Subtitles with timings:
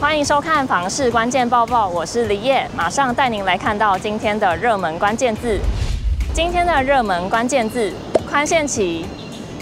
[0.00, 5.60] 欢迎收看房市关键报报，我是李叶，马上带您来看到今天的热门关键字。
[6.32, 7.92] 今天的热门关键字：
[8.26, 9.04] 宽限期。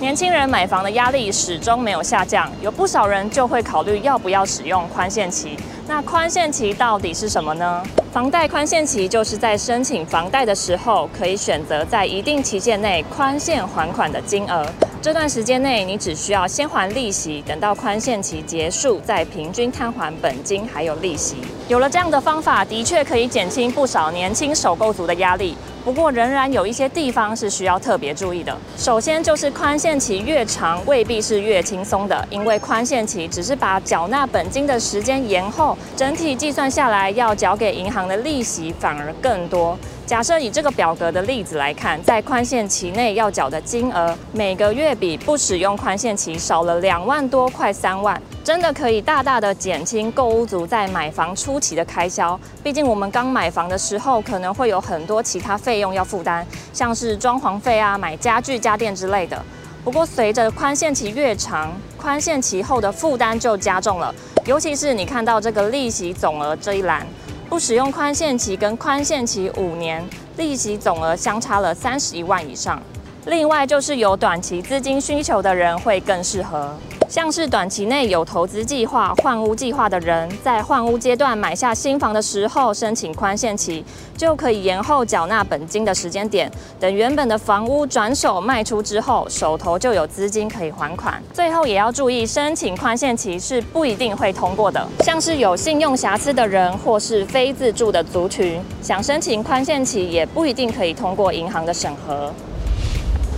[0.00, 5.54] 年轻人买房的压力始终没有下降，有不少人就会考虑要不要使用宽限期。
[5.86, 7.82] 那宽限期到底是什么呢？
[8.10, 14.66] 房贷宽限期就是在申请房贷的时候，可以选择在一定期限内宽限还款的金额。
[15.02, 21.38] 这段时间内，你只需要先还利息，等到宽限期结束，再平均摊还本金还有利息。
[21.66, 25.56] 有了这样的方法，的确可以减轻不少年轻首购族的压力。
[25.84, 28.56] 不过，仍然有一些地方是需要特别注意的。
[28.76, 39.76] 首先，就是宽限期越长，未必是越轻松的，因为宽限期只是把缴纳本金的时间延后，整体计算下来，要缴给银行的利息反而更多。
[40.12, 52.38] 假设以这个表格的例子来看，在宽限期内要缴的金额，每个月比不使用宽限期少了两万多，快三万，真的可以大大的减轻购屋族在买房初期的开销。
[52.62, 59.42] 毕竟我们刚买房的时候，可能会有很多其他费用要负担，像是装潢费啊、买家具家电之类的。
[59.82, 67.06] 不过随着宽限期越长，宽限期后的负担就加重了，尤其是你看到这个利息总额这一栏。
[67.52, 70.02] 不使用宽限期跟宽限期五年，
[70.38, 72.82] 利息总额相差了三十一万以上。
[73.26, 76.74] 另外就是有短期资金需求的人会更适合。
[77.08, 83.84] 像是短期内有投资计划、换屋计划的人，在换屋阶段买下新房的时候申请宽限期，
[84.16, 86.50] 就可以延后缴纳本金的时间点。
[86.80, 91.22] 等原本的房屋转手卖出之后，手头就有资金可以还款。
[91.34, 94.84] 最后也要注意，申请宽限期是不一定会通过的。
[95.00, 102.32] 像是有信用瑕疵的人，或是非自住的族群，想申请宽限期也不一定可以通过银行的审核。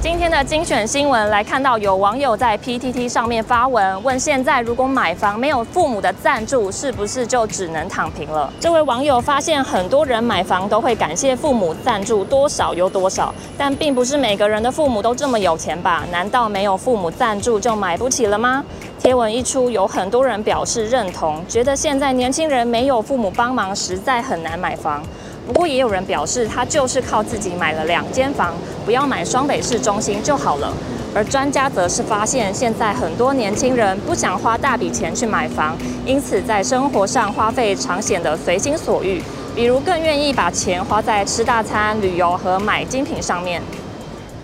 [0.05, 8.53] 今天的精选新闻来看到，有网友在 PTT 上面发文问：现在如果买房没有父母的赞助，是不是就只能躺平了？
[8.61, 16.05] 这位网友发现，很多人买房都会感谢父母赞助多少有多少，但并不是每个人的父母都这么有钱吧？
[16.13, 18.63] 难道没有父母赞助就买不起了吗？
[18.99, 25.03] 贴文一出，有很多人表示认同，觉得现在年轻人没有父母帮忙，实在很难买房。
[25.47, 30.73] 不过也有人表示，他就是靠自己买了两间房，不要买双北市中心就好了。
[31.15, 39.23] 而专家则是发现，现在很多年轻人不想花大笔钱去买房，因此在生活上花费常显得随心所欲，
[39.55, 43.63] 比如更愿意把钱花在吃大餐、旅游和买精品上面。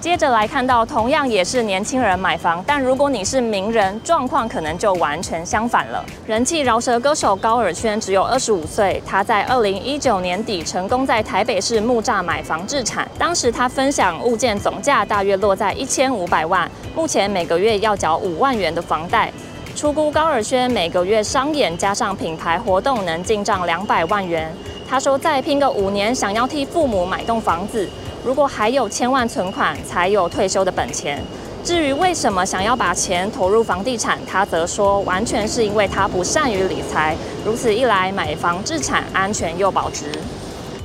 [0.01, 6.03] 接着来看到，同样也是年轻人买房，但如果你是名人，状况可能就完全相反了。
[6.27, 19.31] 人气饶舌歌手高尔宣只有二十五岁，他在二零一九年底成功在台北市木栅买房置产，当时他分享物件总价大约落在一千五百万，目前每个月要缴五万元的房贷。
[19.77, 24.51] 出估高尔宣每个月商演加上品牌活动能进账两百万元。
[24.89, 27.89] 他说再拼个五年，想要替父母买栋房子。
[28.25, 31.23] 如果还有千万存款，才有退休的本钱。
[31.63, 37.17] 至于为什么想要把钱投入房地产，他则说，完全是因为他不善于理财。
[37.45, 40.07] 如此一来，买房置产安全又保值。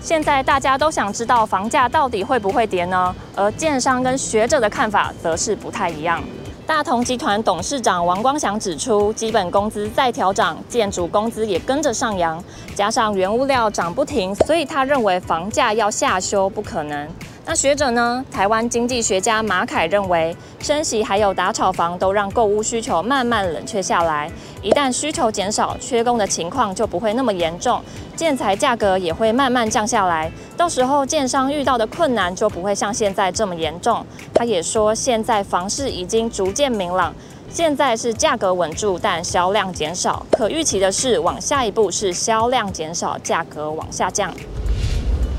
[0.01, 3.15] 现在大家都想知道房价到底会不会跌呢？
[3.35, 6.21] 而建商跟学者的看法则是不太一样。
[6.67, 12.43] 大同集团董事长王光祥指出，基本工资再调涨，建筑工资也跟着上扬，
[12.73, 17.07] 加上原物料涨不停，所以他认为房价要下修不可能。
[17.47, 18.25] 那学者呢？
[18.31, 24.31] 台湾经济学家马凯认为，升息还有打炒房都让购屋需求慢慢冷却下来。
[24.63, 27.79] 一旦需求减少，缺工的情况就不会那么严重，
[28.15, 30.31] 建材价格也会慢慢降下来。
[30.57, 34.03] 到时候建商遇到的困难就不会像现在这么严重。
[34.33, 37.13] 他也说，现在房市已经逐渐明朗，
[37.51, 40.25] 现在是价格稳住，但销量减少。
[40.31, 44.33] 可预期的是，往下一步是销量减少，价格往下降。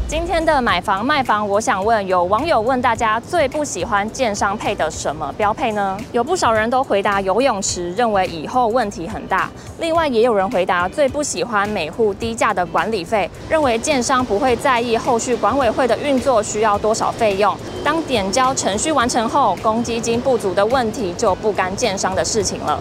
[0.08, 5.98] 今天的买房卖房，我想问，有网友问大家最不喜欢建商配的什么标配呢？
[6.12, 9.50] 有不少人都回答游泳池，认为以后问题很大。
[9.80, 17.52] 另外也有人回答最不喜欢每户低价的管理费，认为建商不会在意后续管委会的运作需要多少费用。
[17.82, 22.80] 当点交程序完成后，公积金不足的问题就不干建商的事情了。